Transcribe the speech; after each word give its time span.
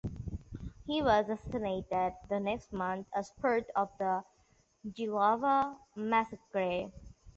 He 0.87 1.03
was 1.03 1.29
assassinated 1.29 2.13
the 2.27 2.39
next 2.39 2.73
month 2.73 3.05
as 3.15 3.29
part 3.39 3.67
of 3.75 3.91
the 3.99 4.23
Jilava 4.97 5.77
massacre. 5.95 6.89